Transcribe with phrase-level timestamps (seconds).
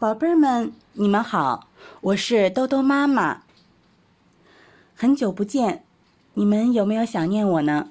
[0.00, 1.66] 宝贝儿们，你们好，
[2.02, 3.42] 我是兜兜妈妈。
[4.94, 5.82] 很久不见，
[6.34, 7.88] 你们有没有想念我呢？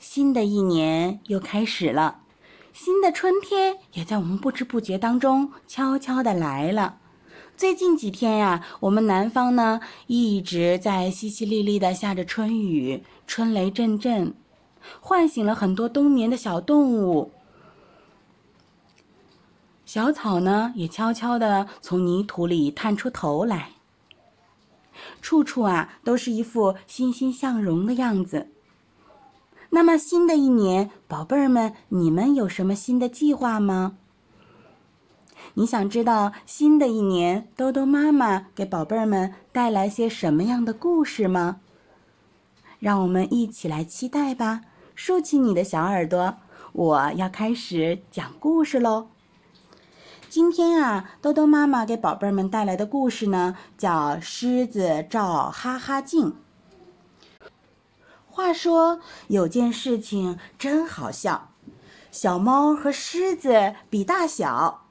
[0.00, 2.18] 新的一年又开始了，
[2.72, 6.96] 新的春天也在我们不知不觉当中悄悄的来了。
[7.56, 14.34] 最近几天呀，我们南方呢一直在淅淅沥沥的下着春雨，春雷阵阵，
[14.98, 17.30] 唤醒了很多冬眠的小动物。
[19.86, 23.70] 小草呢，也悄悄地从泥土里探出头来。
[25.22, 28.48] 处处啊，都是一副欣欣向荣的样子。
[29.70, 33.96] 那么，新的一年，宝贝儿们，你们有什么新的计划吗？
[35.54, 41.60] 你想知道新的一年，兜兜妈妈给宝贝儿们带来些什么样的故事吗？
[42.80, 44.62] 让我们一起来期待吧！
[44.96, 46.38] 竖起你的小耳朵，
[46.72, 49.08] 我要开始讲故事喽。
[50.36, 56.36] 今天啊，兜兜妈妈给宝贝们带来的故事呢，叫《狮子照哈哈镜》。
[58.26, 61.52] 话说有件事情真好笑，
[62.10, 64.82] 小猫和狮子比大小。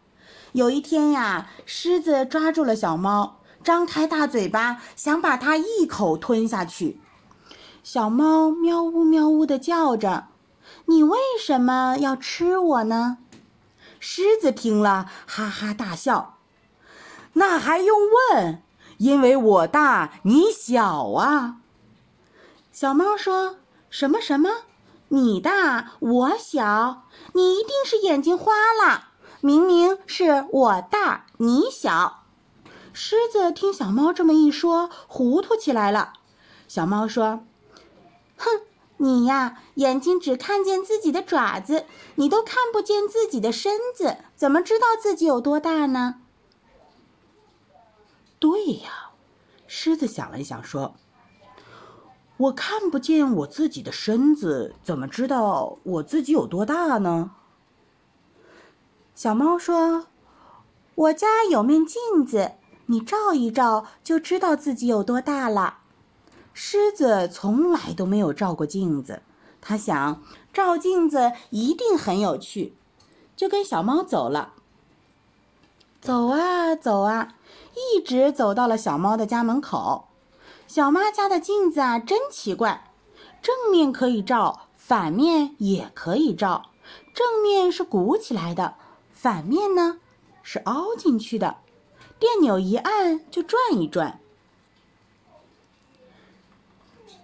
[0.54, 7.00] 有一天呀，狮子抓住了小猫，张开大嘴巴想把它一口吞下去。
[7.84, 10.26] 小猫喵呜喵呜的叫着
[10.90, 13.20] ：“你为什么要吃我呢？”
[14.00, 16.38] 狮子听了，哈哈大笑。
[17.34, 17.98] 那还用
[18.32, 18.62] 问？
[18.98, 21.58] 因为我大你小啊。
[22.72, 23.58] 小猫说
[23.90, 24.50] 什么什么？
[25.10, 27.04] 你大我小？
[27.34, 29.10] 你一定是眼睛花了。
[29.42, 32.24] 明明是我大你小。
[32.94, 36.14] 狮子听小猫这么一说，糊涂起来了。
[36.68, 37.46] 小猫说
[38.38, 38.62] ：“哼。”
[38.98, 46.22] 你呀，眼睛只看见自己的爪子，你都看不见自己的身子，怎么知道自己有多大呢？
[48.40, 49.12] 对呀，
[49.68, 50.96] 狮子想了想说
[52.38, 57.31] ：“我看不见我自己的身子，怎么知道我自己有多大呢？”
[59.14, 60.08] 小猫说
[60.96, 62.53] ：“我家有面镜子，
[62.86, 65.80] 你照一照，就知道自己有多大了。”
[66.58, 69.22] 狮子从来都没有照过镜子，
[69.60, 70.24] 它想
[70.54, 72.78] 照镜子一定很有趣，
[73.36, 74.54] 就跟小猫走了。
[76.00, 77.36] 走啊走啊，
[77.76, 80.06] 一直走到了小猫的家门口。
[80.66, 82.90] 小妈家的镜子啊，真奇怪，
[83.42, 86.70] 正面可以照，反面也可以照。
[87.14, 88.76] 正面是鼓起来的，
[89.12, 90.00] 反面呢
[90.42, 91.58] 是凹进去的，
[92.18, 94.22] 电钮一按就转一转。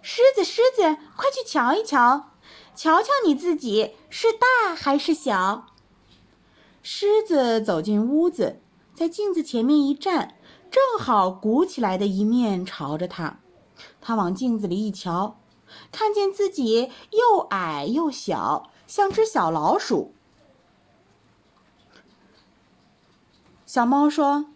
[0.02, 2.32] 狮子，狮子，快去瞧一瞧，
[2.76, 5.68] 瞧瞧你自己是大还是小。
[6.82, 8.60] 狮子走进屋子，
[8.96, 10.36] 在镜子前面一站，
[10.72, 13.40] 正好鼓起来的一面朝着他。
[14.02, 15.40] 他往镜子里一瞧，
[15.92, 20.14] 看见自己又矮又小，像只小老鼠。
[23.68, 24.48] 小猫说：“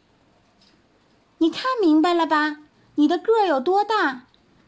[1.37, 2.57] 你看明白了吧？
[2.95, 4.24] 你的个儿有多大？”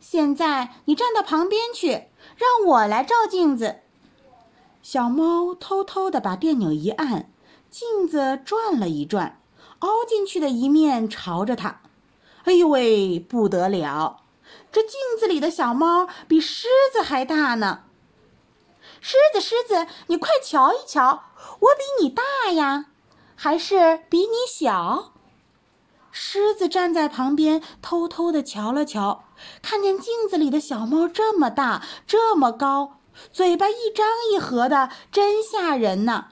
[0.10, 2.08] 现在你站到旁边去，
[2.38, 3.82] 让我来照镜子。
[4.82, 7.30] 小猫偷偷地把电钮一按，
[7.70, 9.42] 镜子转了一转，
[9.80, 11.82] 凹进去的一面朝着它。
[12.46, 14.22] 哎呦喂，不得了！
[14.72, 17.84] 这镜子里的小猫比狮子还大呢。
[19.02, 21.26] 狮子，狮子，你快瞧一瞧，
[21.60, 22.86] 我比你大呀，
[23.36, 25.12] 还是比你小？
[26.20, 29.26] 狮子站在旁边，偷偷地瞧了瞧，
[29.62, 32.98] 看见镜子里的小猫这么大，这么高，
[33.32, 36.30] 嘴巴一张一合的，真吓人呢。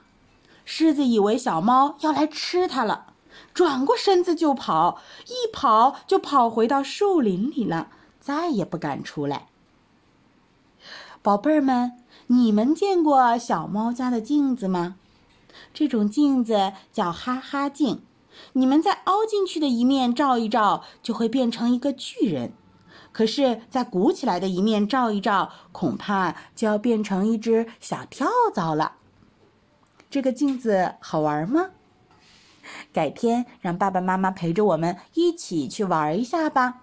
[0.64, 3.06] 狮子以为小猫要来吃它了，
[3.54, 7.86] 转过身子就跑，一跑就跑回到树林里了，
[8.20, 9.46] 再也不敢出来。
[11.22, 11.92] 宝贝儿们，
[12.26, 14.96] 你们见过小猫家的镜子吗？
[15.72, 18.02] 这种镜子叫哈哈镜。
[18.52, 22.50] 你们在凹进去的一面照一照，就会变成一个巨人；
[23.12, 28.92] 可是，在鼓起来的一面照一照，恐怕就要变成一只小跳蚤了。
[30.08, 31.70] 这个镜子好玩吗？
[32.92, 36.82] 改天让爸爸妈妈陪着我们一起去玩一下吧。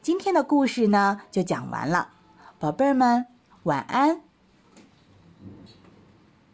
[0.00, 2.10] 今天的故事呢，就讲完了，
[2.58, 3.26] 宝贝儿们
[3.64, 4.27] 晚安。